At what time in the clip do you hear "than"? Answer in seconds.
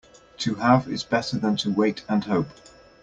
1.37-1.57